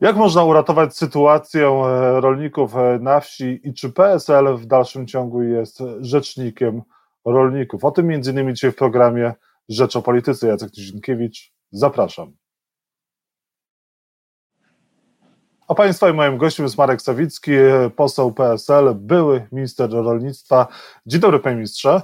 [0.00, 5.42] Jak można uratować sytuację e, rolników e, na wsi i czy PSL w dalszym ciągu
[5.42, 6.82] jest rzecznikiem
[7.24, 7.84] rolników?
[7.84, 9.34] O tym między innymi dzisiaj w programie
[9.68, 10.48] Rzecz o Polityce.
[10.48, 12.36] Jacek Tyzinkiewicz, zapraszam.
[15.68, 17.52] A Państwa i moim gościem jest Marek Sawicki,
[17.96, 20.66] poseł PSL, były minister rolnictwa.
[21.06, 22.00] Dzień dobry, panie ministrze.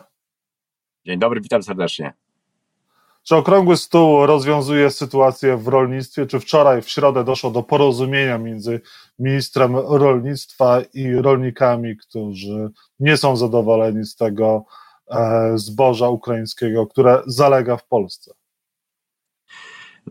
[1.07, 2.22] Dzień dobry, witam serdecznie.
[3.23, 6.27] Czy okrągły stół rozwiązuje sytuację w rolnictwie?
[6.27, 8.81] Czy wczoraj, w środę, doszło do porozumienia między
[9.19, 14.65] ministrem rolnictwa i rolnikami, którzy nie są zadowoleni z tego
[15.11, 18.33] e, zboża ukraińskiego, które zalega w Polsce?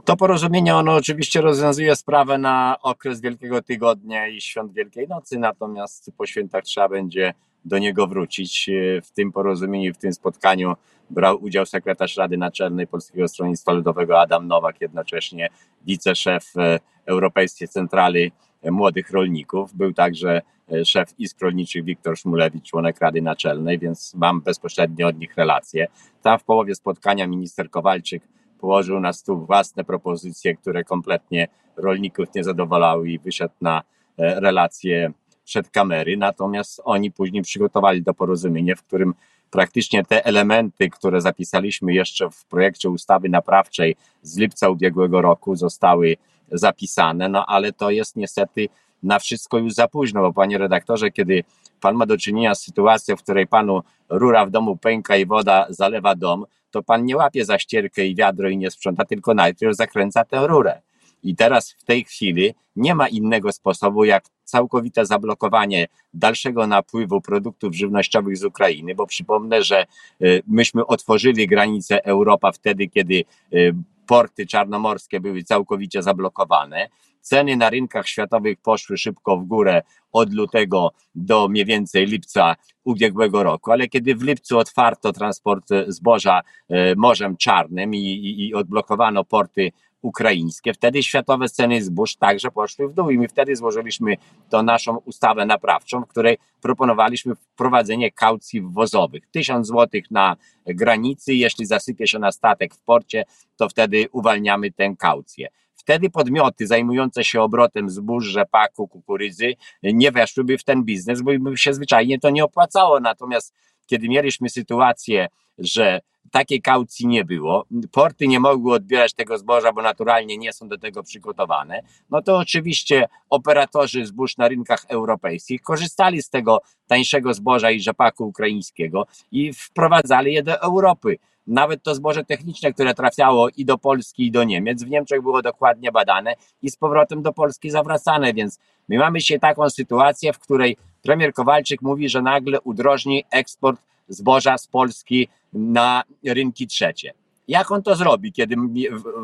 [0.05, 6.12] To porozumienie, ono oczywiście rozwiązuje sprawę na okres Wielkiego Tygodnia i Świąt Wielkiej Nocy, natomiast
[6.17, 7.34] po świętach trzeba będzie
[7.65, 8.70] do niego wrócić.
[9.03, 10.73] W tym porozumieniu, w tym spotkaniu
[11.11, 15.49] brał udział sekretarz Rady Naczelnej Polskiego Stronnictwa Ludowego Adam Nowak, jednocześnie
[15.85, 18.31] wiceszef e, Europejskiej Centrali
[18.71, 19.73] Młodych Rolników.
[19.73, 25.17] Był także e, szef Izb Rolniczych Wiktor Szmulewicz, członek Rady Naczelnej, więc mam bezpośrednio od
[25.20, 25.87] nich relacje.
[26.21, 28.23] Tam w połowie spotkania minister Kowalczyk
[28.59, 33.82] położył na stół własne propozycje, które kompletnie rolników nie zadowalały i wyszedł na
[34.17, 36.17] e, relacje przed kamery.
[36.17, 39.13] Natomiast oni później przygotowali to porozumienie, w którym
[39.52, 46.18] praktycznie te elementy, które zapisaliśmy jeszcze w projekcie ustawy naprawczej z lipca ubiegłego roku, zostały
[46.52, 48.70] zapisane, no ale to jest niestety
[49.04, 51.44] na wszystko już za późno, bo panie redaktorze, kiedy
[51.82, 55.66] pan ma do czynienia z sytuacją, w której panu rura w domu pęka i woda
[55.70, 59.76] zalewa dom, to pan nie łapie za ścierkę i wiadro i nie sprząta, tylko najpierw
[59.76, 60.82] zakręca tę rurę.
[61.23, 67.75] I teraz w tej chwili nie ma innego sposobu jak całkowite zablokowanie dalszego napływu produktów
[67.75, 69.85] żywnościowych z Ukrainy, bo przypomnę, że
[70.22, 73.23] y, myśmy otworzyli granicę Europa wtedy, kiedy
[73.53, 73.73] y,
[74.07, 76.89] porty czarnomorskie były całkowicie zablokowane.
[77.22, 83.44] Ceny na rynkach światowych poszły szybko w górę od lutego do mniej więcej lipca ubiegłego
[83.44, 89.23] roku, ale kiedy w lipcu otwarto transport zboża y, Morzem Czarnym i, i, i odblokowano
[89.23, 89.71] porty
[90.01, 94.16] ukraińskie, wtedy światowe ceny zbóż także poszły w dół i my wtedy złożyliśmy
[94.50, 99.28] to naszą ustawę naprawczą, w której proponowaliśmy wprowadzenie kaucji wwozowych.
[99.31, 100.35] Tysiąc złotych na
[100.66, 103.23] granicy, jeśli zasypie się na statek w porcie,
[103.57, 105.47] to wtedy uwalniamy tę kaucję.
[105.75, 109.53] Wtedy podmioty zajmujące się obrotem zbóż, rzepaku, kukurydzy
[109.84, 113.00] nie weszłyby w ten biznes, bo by się zwyczajnie to nie opłacało.
[113.00, 113.53] Natomiast
[113.85, 115.28] kiedy mieliśmy sytuację,
[115.61, 116.01] że
[116.31, 120.77] takiej kaucji nie było, porty nie mogły odbierać tego zboża, bo naturalnie nie są do
[120.77, 127.72] tego przygotowane, no to oczywiście operatorzy zbóż na rynkach europejskich korzystali z tego tańszego zboża
[127.72, 131.17] i rzepaku ukraińskiego i wprowadzali je do Europy.
[131.47, 135.41] Nawet to zboże techniczne, które trafiało i do Polski, i do Niemiec, w Niemczech było
[135.41, 140.39] dokładnie badane i z powrotem do Polski zawracane, więc my mamy dzisiaj taką sytuację, w
[140.39, 147.13] której premier Kowalczyk mówi, że nagle udrożni eksport zboża z Polski na rynki trzecie.
[147.47, 148.56] Jak on to zrobi, kiedy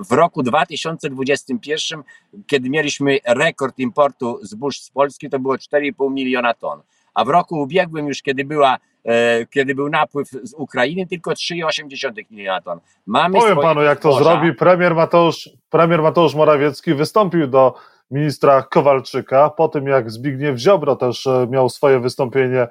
[0.09, 2.03] w roku 2021,
[2.47, 6.81] kiedy mieliśmy rekord importu zbóż z Polski, to było 4,5 miliona ton,
[7.13, 12.23] a w roku ubiegłym już, kiedy była e, kiedy był napływ z Ukrainy, tylko 3,8
[12.31, 12.79] miliona ton.
[13.05, 14.53] Mamy Powiem panu, jak to zrobi.
[14.53, 17.75] Premier Mateusz, premier Mateusz Morawiecki wystąpił do
[18.11, 22.67] ministra Kowalczyka po tym, jak Zbigniew Ziobro też e, miał swoje wystąpienie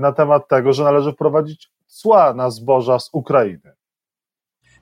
[0.00, 3.72] na temat tego, że należy wprowadzić cła na zboża z Ukrainy.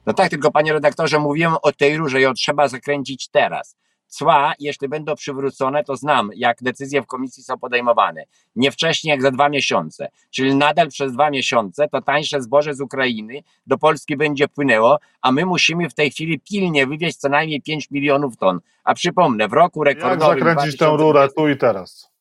[0.07, 3.77] No tak, tylko panie redaktorze, mówiłem o tej rurze, ją trzeba zakręcić teraz.
[4.07, 8.25] Cła, jeśli będą przywrócone, to znam, jak decyzje w komisji są podejmowane.
[8.57, 10.09] Nie wcześniej jak za dwa miesiące.
[10.31, 15.33] Czyli nadal przez dwa miesiące to tańsze zboże z Ukrainy do Polski będzie płynęło, a
[15.33, 18.61] my musimy w tej chwili pilnie wywieźć co najmniej 5 milionów ton.
[18.85, 20.39] A przypomnę, w roku rekordowym...
[20.39, 20.87] Jak zakręcić 2020...
[20.87, 22.14] tę rurę tu i teraz?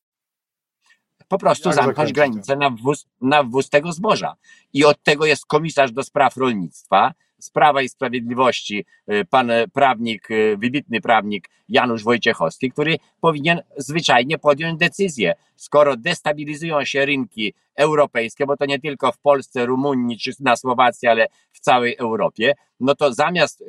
[1.34, 4.34] Po prostu Jak zamknąć granicę na wwóz, na wwóz tego zboża.
[4.72, 10.30] I od tego jest komisarz do spraw rolnictwa, z Prawa i Sprawiedliwości, y, pan prawnik,
[10.30, 15.34] y, wybitny prawnik Janusz Wojciechowski, który powinien zwyczajnie podjąć decyzję.
[15.56, 21.08] Skoro destabilizują się rynki europejskie, bo to nie tylko w Polsce, Rumunii czy na Słowacji,
[21.08, 23.64] ale w całej Europie, no to zamiast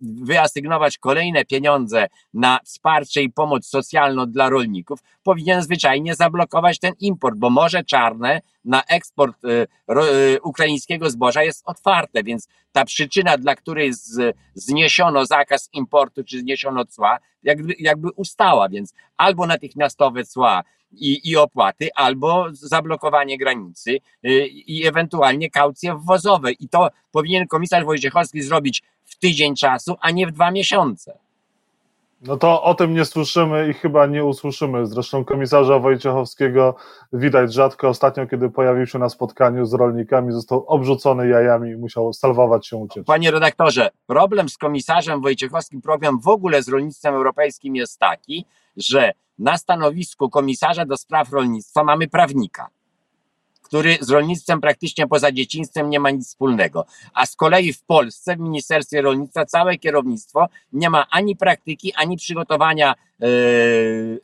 [0.00, 7.38] wyasygnować kolejne pieniądze na wsparcie i pomoc socjalną dla rolników, powinien zwyczajnie zablokować ten import,
[7.38, 9.66] bo Morze Czarne na eksport y,
[10.42, 13.92] ukraińskiego zboża jest otwarte, więc ta przyczyna, dla której
[14.54, 20.62] zniesiono zakaz importu czy zniesiono cła, jakby, jakby ustała, więc albo natychmiastowe cła
[20.92, 26.52] i, i opłaty, albo zablokowanie granicy y, i ewentualnie kaucje wwozowe.
[26.52, 31.18] I to powinien komisarz Wojciechowski zrobić w tydzień czasu, a nie w dwa miesiące.
[32.22, 34.86] No to o tym nie słyszymy i chyba nie usłyszymy.
[34.86, 36.74] Zresztą komisarza Wojciechowskiego
[37.12, 37.88] widać rzadko.
[37.88, 42.76] Ostatnio, kiedy pojawił się na spotkaniu z rolnikami, został obrzucony jajami i musiał salwować się
[42.76, 43.06] uciec.
[43.06, 48.44] Panie redaktorze, problem z komisarzem Wojciechowskim, problem w ogóle z rolnictwem europejskim jest taki,
[48.78, 52.68] że na stanowisku komisarza do spraw rolnictwa mamy prawnika
[53.68, 56.86] który z rolnictwem praktycznie poza dzieciństwem nie ma nic wspólnego.
[57.14, 62.16] A z kolei w Polsce, w Ministerstwie Rolnictwa, całe kierownictwo nie ma ani praktyki, ani
[62.16, 63.26] przygotowania e,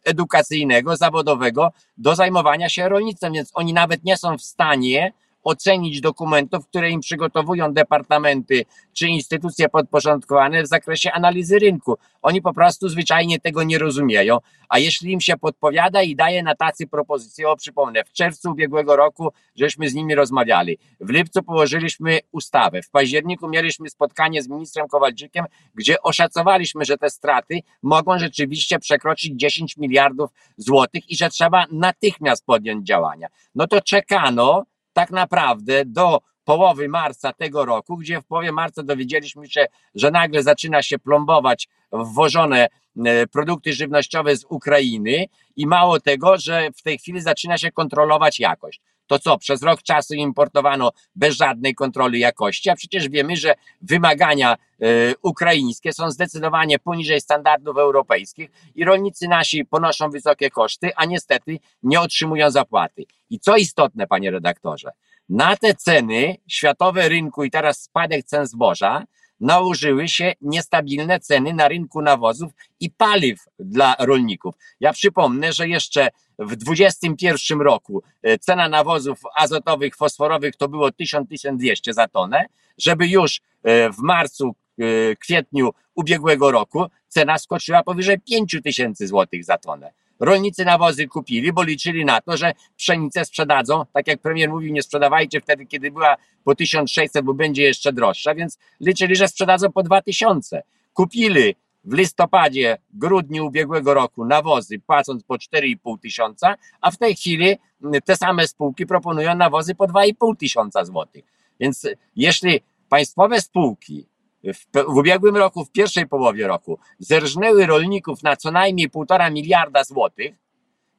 [0.04, 5.12] edukacyjnego, zawodowego do zajmowania się rolnictwem, więc oni nawet nie są w stanie
[5.44, 11.98] ocenić dokumentów, które im przygotowują departamenty czy instytucje podporządkowane w zakresie analizy rynku.
[12.22, 14.38] Oni po prostu zwyczajnie tego nie rozumieją,
[14.68, 18.96] a jeśli im się podpowiada i daje na tacy propozycje, o przypomnę, w czerwcu ubiegłego
[18.96, 24.88] roku żeśmy z nimi rozmawiali, w lipcu położyliśmy ustawę, w październiku mieliśmy spotkanie z ministrem
[24.88, 25.44] Kowalczykiem,
[25.74, 32.46] gdzie oszacowaliśmy, że te straty mogą rzeczywiście przekroczyć 10 miliardów złotych i że trzeba natychmiast
[32.46, 33.28] podjąć działania.
[33.54, 34.64] No to czekano,
[34.94, 40.42] tak naprawdę do połowy marca tego roku, gdzie w połowie marca dowiedzieliśmy się, że nagle
[40.42, 42.68] zaczyna się plombować wwożone
[43.06, 45.26] e, produkty żywnościowe z Ukrainy
[45.56, 48.80] i mało tego, że w tej chwili zaczyna się kontrolować jakość.
[49.06, 54.56] To co, przez rok czasu importowano bez żadnej kontroli jakości, a przecież wiemy, że wymagania
[54.82, 61.58] y, ukraińskie są zdecydowanie poniżej standardów europejskich i rolnicy nasi ponoszą wysokie koszty, a niestety
[61.82, 63.04] nie otrzymują zapłaty.
[63.30, 64.90] I co istotne, panie redaktorze,
[65.28, 69.04] na te ceny światowe rynku i teraz spadek cen zboża
[69.40, 74.54] nałożyły się niestabilne ceny na rynku nawozów i paliw dla rolników.
[74.80, 76.08] Ja przypomnę, że jeszcze
[76.38, 82.46] w 2021 roku e, cena nawozów azotowych, fosforowych to było 1000-1200 za tonę,
[82.78, 89.58] żeby już e, w marcu, e, kwietniu ubiegłego roku cena skoczyła powyżej 5000 zł za
[89.58, 89.92] tonę.
[90.20, 94.82] Rolnicy nawozy kupili, bo liczyli na to, że pszenicę sprzedadzą, tak jak premier mówił, nie
[94.82, 99.82] sprzedawajcie wtedy, kiedy była po 1600, bo będzie jeszcze droższa, więc liczyli, że sprzedadzą po
[99.82, 100.62] 2000.
[100.92, 101.54] Kupili
[101.84, 107.56] w listopadzie, grudniu ubiegłego roku nawozy, płacąc po 4,5 tysiąca, a w tej chwili
[108.04, 111.24] te same spółki proponują nawozy po 2,5 tysiąca złotych.
[111.60, 114.06] Więc jeśli państwowe spółki
[114.44, 119.84] w, w ubiegłym roku, w pierwszej połowie roku, zerżnęły rolników na co najmniej półtora miliarda
[119.84, 120.34] złotych,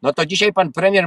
[0.02, 1.06] no to dzisiaj pan premier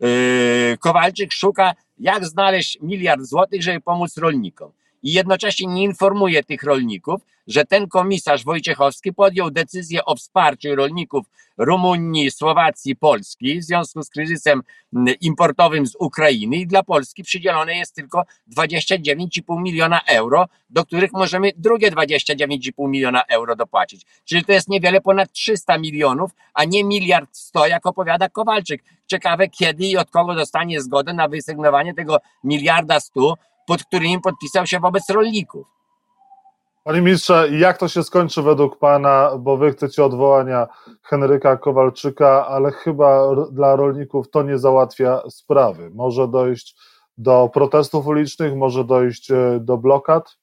[0.00, 4.72] yy, Kowalczyk szuka, jak znaleźć miliard złotych, żeby pomóc rolnikom
[5.02, 11.26] i jednocześnie nie informuje tych rolników, że ten komisarz Wojciechowski podjął decyzję o wsparciu rolników
[11.58, 14.62] Rumunii, Słowacji, Polski w związku z kryzysem
[15.20, 18.24] importowym z Ukrainy i dla Polski przydzielone jest tylko
[18.56, 24.06] 29,5 miliona euro, do których możemy drugie 29,5 miliona euro dopłacić.
[24.24, 28.84] Czyli to jest niewiele ponad 300 milionów, a nie miliard 100, jak opowiada Kowalczyk.
[29.06, 33.34] Ciekawe kiedy i od kogo dostanie zgodę na wysygnowanie tego miliarda 100
[33.68, 35.66] pod którymi podpisał się wobec rolników.
[36.84, 40.66] Panie ministrze, jak to się skończy według pana, bo wy chcecie odwołania
[41.02, 45.90] Henryka Kowalczyka, ale chyba dla rolników to nie załatwia sprawy.
[45.94, 46.76] Może dojść
[47.18, 50.38] do protestów ulicznych, może dojść e, do blokad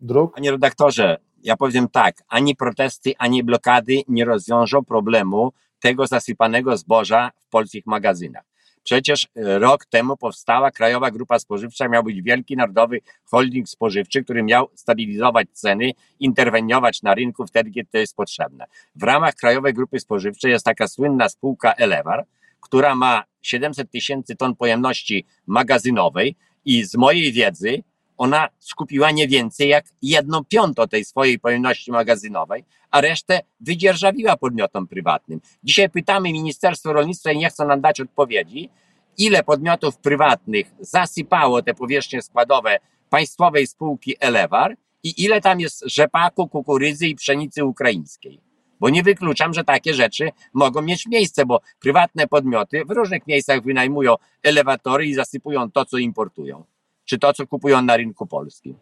[0.00, 0.34] dróg?
[0.34, 7.30] Panie redaktorze, ja powiem tak, ani protesty, ani blokady nie rozwiążą problemu tego zasypanego zboża
[7.36, 8.44] w polskich magazynach.
[8.82, 14.42] Przecież e, rok temu powstała Krajowa Grupa Spożywcza, miał być wielki narodowy holding spożywczy, który
[14.42, 18.66] miał stabilizować ceny, interweniować na rynku wtedy, kiedy to jest potrzebne.
[18.94, 22.24] W ramach Krajowej Grupy Spożywczej jest taka słynna spółka Elewar,
[22.60, 27.82] która ma 700 tysięcy ton pojemności magazynowej i z mojej wiedzy
[28.18, 34.86] ona skupiła nie więcej jak jedną piątą tej swojej pojemności magazynowej, a resztę wydzierżawiła podmiotom
[34.86, 35.40] prywatnym.
[35.64, 38.70] Dzisiaj pytamy Ministerstwo Rolnictwa i nie chcą nam dać odpowiedzi,
[39.18, 42.78] ile podmiotów prywatnych zasypało te powierzchnie składowe
[43.10, 48.40] państwowej spółki Elewar i ile tam jest rzepaku, kukurydzy i pszenicy ukraińskiej.
[48.80, 53.62] Bo nie wykluczam, że takie rzeczy mogą mieć miejsce, bo prywatne podmioty w różnych miejscach
[53.62, 56.64] wynajmują elewatory i zasypują to, co importują
[57.08, 58.78] czy to, co kupują na rynku polskim.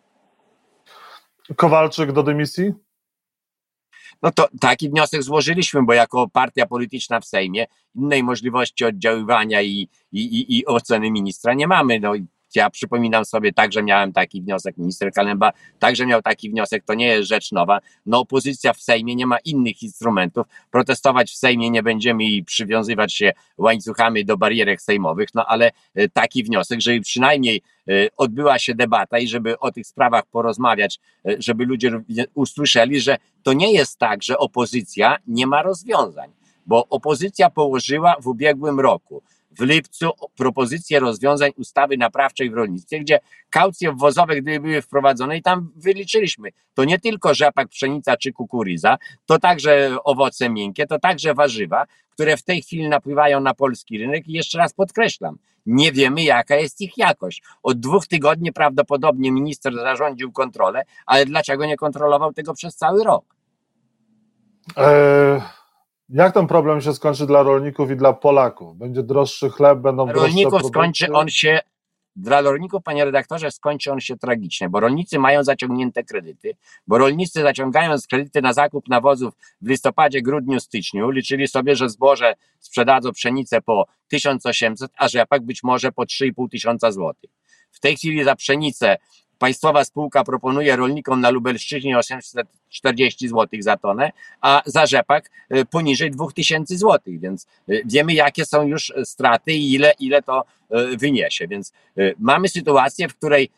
[1.56, 2.73] Kowalczyk do dymisji?
[4.23, 9.88] No to taki wniosek złożyliśmy, bo jako partia polityczna w Sejmie innej możliwości oddziaływania i,
[10.12, 12.00] i, i, i oceny ministra nie mamy.
[12.00, 12.12] No
[12.54, 17.06] Ja przypominam sobie, także miałem taki wniosek, minister Kalemba także miał taki wniosek, to nie
[17.06, 17.78] jest rzecz nowa.
[18.06, 20.46] No opozycja w Sejmie nie ma innych instrumentów.
[20.70, 26.08] Protestować w Sejmie nie będziemy i przywiązywać się łańcuchami do barierek sejmowych, no ale e,
[26.08, 31.36] taki wniosek, żeby przynajmniej e, odbyła się debata i żeby o tych sprawach porozmawiać, e,
[31.38, 31.90] żeby ludzie
[32.34, 36.30] usłyszeli, że to nie jest tak, że opozycja nie ma rozwiązań,
[36.66, 39.22] bo opozycja położyła w ubiegłym roku
[39.58, 43.18] w lipcu propozycję rozwiązań ustawy naprawczej w rolnictwie, gdzie
[43.50, 48.98] kaucje wwozowe, gdyby były wprowadzone i tam wyliczyliśmy, to nie tylko rzepak, pszenica czy kukurydza,
[49.26, 54.28] to także owoce miękkie, to także warzywa, które w tej chwili napływają na polski rynek
[54.28, 57.42] i jeszcze raz podkreślam, nie wiemy jaka jest ich jakość.
[57.62, 63.36] Od dwóch tygodni prawdopodobnie minister zarządził kontrolę, ale dlaczego nie kontrolował tego przez cały rok?
[64.76, 65.40] Eee
[66.08, 68.76] jak ten problem się skończy dla rolników i dla Polaków?
[68.76, 71.60] Będzie droższy chleb, będą droższe Rolników skończy on się,
[72.16, 77.42] dla rolników, panie redaktorze, skończy on się tragicznie, bo rolnicy mają zaciągnięte kredyty, bo rolnicy
[77.42, 83.60] zaciągając kredyty na zakup nawozów w listopadzie, grudniu, styczniu, liczyli sobie, że zboże sprzedadzą pszenicę
[83.60, 87.30] po 1800, a rzepak być może po 3,5 tysiąca złotych.
[87.70, 88.96] W tej chwili za pszenicę
[89.38, 96.11] Państwowa spółka proponuje rolnikom na Lubelszczyźnie 840 zł za tonę, a za rzepak y, poniżej
[96.11, 100.45] 2000 zł, więc y, wiemy jakie są już straty i ile, ile to
[100.93, 101.49] y, wyniesie.
[101.49, 101.73] Więc
[102.19, 103.50] mamy sytuację, w której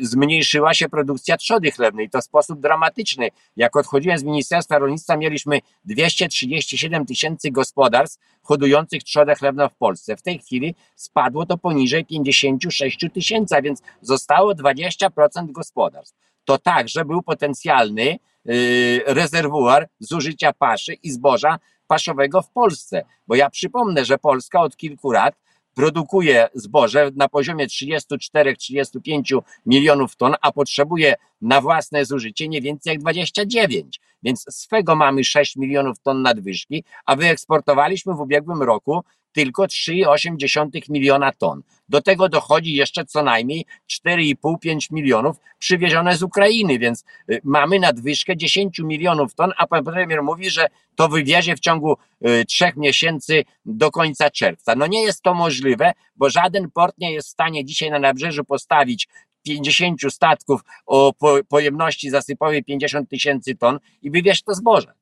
[0.00, 2.10] zmniejszyła się produkcja trzody chlebnej.
[2.10, 3.28] To w sposób dramatyczny.
[3.56, 10.16] Jak odchodziłem z Ministerstwa Rolnictwa, mieliśmy 237 tysięcy gospodarstw hodujących trzodę chlebną w Polsce.
[10.16, 16.16] W tej chwili spadło to poniżej 56 tysięcy, więc zostało 20% gospodarstw.
[16.44, 23.04] To także był potencjalny y, rezerwuar zużycia paszy i zboża paszowego w Polsce.
[23.26, 25.34] Bo ja przypomnę, że Polska od kilku lat
[25.74, 33.00] produkuje zboże na poziomie 34-35 milionów ton, a potrzebuje na własne zużycie nie więcej jak
[33.00, 34.00] 29.
[34.22, 39.04] Więc swego mamy 6 milionów ton nadwyżki, a wyeksportowaliśmy w ubiegłym roku
[39.34, 41.62] tylko 3,8 miliona ton.
[41.88, 43.66] Do tego dochodzi jeszcze co najmniej
[44.06, 50.22] 4,5-5 milionów przywiezione z Ukrainy, więc y, mamy nadwyżkę 10 milionów ton, a pan premier
[50.22, 54.74] mówi, że to wywiezie w ciągu y, trzech miesięcy do końca czerwca.
[54.74, 58.44] No nie jest to możliwe, bo żaden port nie jest w stanie dzisiaj na nabrzeżu
[58.44, 59.08] postawić
[59.42, 61.12] 50 statków o
[61.48, 64.94] pojemności zasypowej 50 tysięcy ton i wywieźć to zboże.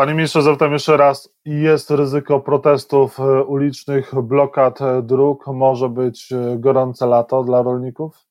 [0.00, 6.32] Panie ministrze, zapytam jeszcze raz, jest ryzyko protestów e, ulicznych, blokad e, dróg, może być
[6.32, 8.26] e, gorące lato dla rolników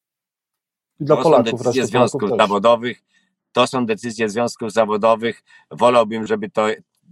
[0.99, 1.49] i dla to Polaków.
[1.49, 3.03] Są decyzje związków zawodowych,
[3.51, 5.43] to są decyzje związków zawodowych.
[5.71, 6.67] Wolałbym, żeby to,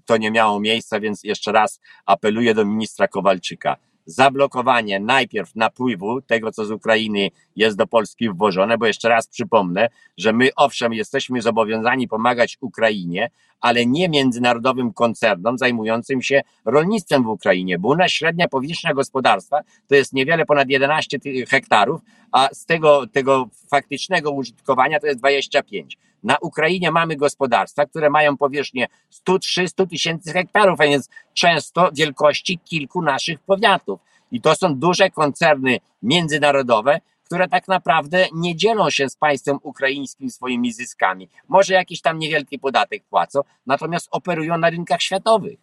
[0.06, 6.52] to nie miało miejsca, więc jeszcze raz apeluję do ministra Kowalczyka zablokowanie najpierw napływu tego,
[6.52, 11.42] co z Ukrainy jest do Polski wwożone, bo jeszcze raz przypomnę, że my owszem jesteśmy
[11.42, 13.30] zobowiązani pomagać Ukrainie,
[13.62, 19.62] ale nie międzynarodowym koncernom zajmującym się rolnictwem w Ukrainie, bo u nas średnia powierzchnia gospodarstwa
[19.88, 21.18] to jest niewiele ponad 11
[21.50, 25.98] hektarów, a z tego, tego faktycznego użytkowania to jest 25.
[26.24, 28.88] Na Ukrainie mamy gospodarstwa, które mają powierzchnię
[29.28, 34.00] 100-300 tysięcy hektarów, a więc często wielkości kilku naszych powiatów.
[34.32, 40.30] I to są duże koncerny międzynarodowe, które tak naprawdę nie dzielą się z państwem ukraińskim
[40.30, 41.30] swoimi zyskami.
[41.48, 45.60] Może jakiś tam niewielki podatek płacą, natomiast operują na rynkach światowych.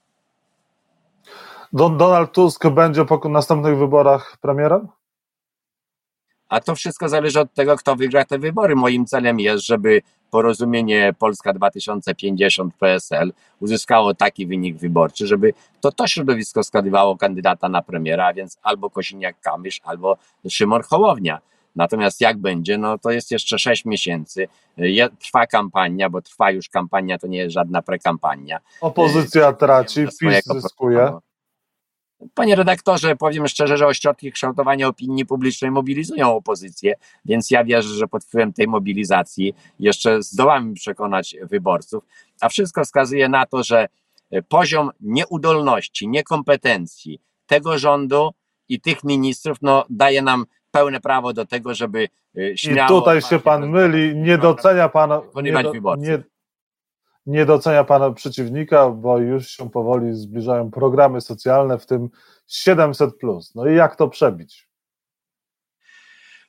[1.73, 4.89] Donald Tusk będzie po następnych wyborach premierem?
[6.55, 8.77] A to wszystko zależy od tego, kto wygra te wybory.
[8.77, 16.07] Moim celem jest, żeby porozumienie Polska 2050 PSL uzyskało taki wynik wyborczy, żeby to to
[16.07, 20.17] środowisko skadywało kandydata na premiera, a więc albo Kosiniak-Kamysz, albo
[20.49, 21.41] Szymon Hołownia.
[21.77, 24.49] Natomiast jak będzie, no to jest jeszcze 6 miesięcy.
[25.19, 28.61] Trwa kampania, bo trwa już kampania, to nie jest żadna prekampania.
[28.81, 31.13] Opozycja traci, PiS zyskuje.
[32.35, 38.09] Panie redaktorze, powiem szczerze, że ośrodki kształtowania opinii publicznej mobilizują opozycję, więc ja wierzę, że
[38.09, 42.05] pod wpływem tej mobilizacji jeszcze zdołamy przekonać wyborców,
[42.41, 43.89] a wszystko wskazuje na to, że
[44.49, 48.31] poziom nieudolności, niekompetencji tego rządu
[48.69, 52.99] i tych ministrów no, daje nam pełne prawo do tego, żeby e, śmiało...
[52.99, 55.11] I tutaj się pan myli, nie docenia pan...
[55.43, 56.23] Nie, do, nie,
[57.27, 62.11] nie docenia pana przeciwnika, bo już się powoli zbliżają programy socjalne, w tym
[62.47, 63.11] 700.
[63.55, 64.69] No i jak to przebić?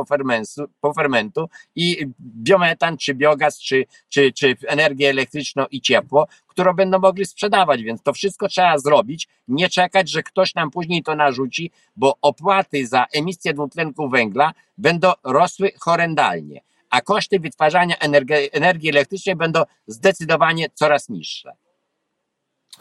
[0.82, 7.26] pofermentu i biometan, czy biogaz, czy, czy, czy energię elektryczną i ciepło, którą będą mogli
[7.26, 12.18] sprzedawać, więc to wszystko trzeba zrobić, nie czekać, że ktoś nam później to narzuci, bo
[12.22, 19.64] opłaty za emisję dwutlenku węgla będą rosły horrendalnie a koszty wytwarzania energii, energii elektrycznej będą
[19.88, 21.52] zdecydowanie coraz niższe.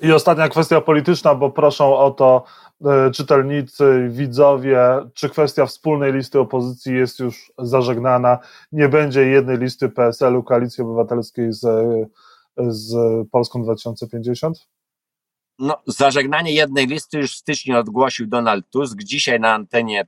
[0.03, 2.45] I ostatnia kwestia polityczna, bo proszą o to
[2.85, 4.81] e, czytelnicy, widzowie,
[5.15, 8.39] czy kwestia wspólnej listy opozycji jest już zażegnana?
[8.73, 11.67] Nie będzie jednej listy PSL-u, Koalicji Obywatelskiej z,
[12.57, 12.95] z
[13.31, 14.69] Polską 2050?
[15.59, 18.99] No, zażegnanie jednej listy już w styczniu ogłosił Donald Tusk.
[19.03, 20.07] Dzisiaj na antenie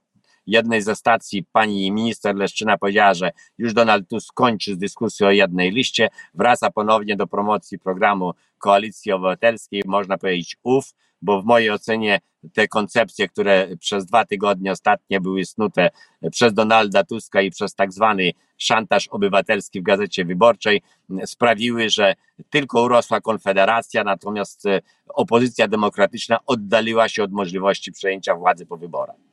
[0.50, 5.30] jednej ze stacji pani minister Leszczyna powiedziała, że już Donald Tusk kończy z dyskusją o
[5.30, 10.84] jednej liście, wraca ponownie do promocji programu Koalicji Obywatelskiej, można powiedzieć ów,
[11.22, 12.20] bo w mojej ocenie
[12.52, 15.90] te koncepcje, które przez dwa tygodnie ostatnie były snute
[16.30, 20.82] przez Donalda Tuska i przez tak zwany szantaż obywatelski w Gazecie Wyborczej,
[21.26, 22.14] sprawiły, że
[22.50, 24.64] tylko urosła Konfederacja, natomiast
[25.08, 29.29] opozycja demokratyczna oddaliła się od możliwości przejęcia władzy po wyborach.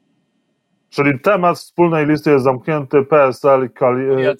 [0.97, 3.69] Czyli temat wspólnej listy jest zamknięty, PSL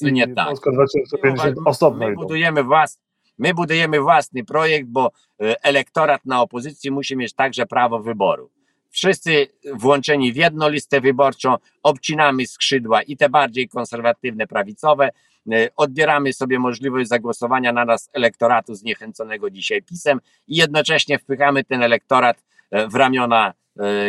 [0.02, 0.48] i, nie tak.
[0.48, 3.00] Polska 2050 osobno my budujemy, włas,
[3.38, 8.50] my budujemy własny projekt, bo e, elektorat na opozycji musi mieć także prawo wyboru.
[8.90, 15.10] Wszyscy włączeni w jedną listę wyborczą, obcinamy skrzydła i te bardziej konserwatywne, prawicowe,
[15.52, 21.84] e, odbieramy sobie możliwość zagłosowania na nas elektoratu zniechęconego dzisiaj pisem i jednocześnie wpychamy ten
[21.84, 23.54] elektorat e, w ramiona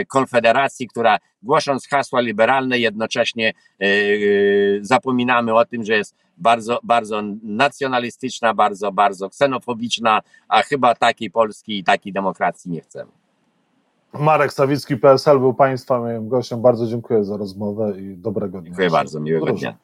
[0.09, 3.89] Konfederacji, która głosząc hasła liberalne, jednocześnie e, e,
[4.81, 11.79] zapominamy o tym, że jest bardzo, bardzo nacjonalistyczna, bardzo, bardzo ksenofobiczna, a chyba takiej Polski
[11.79, 13.11] i takiej demokracji nie chcemy.
[14.13, 16.63] Marek Sawicki, PSL był Państwa moim gościem.
[16.63, 18.71] Bardzo dziękuję za rozmowę i dobrego dnia.
[18.71, 19.77] Dziękuję bardzo, miłego dnia.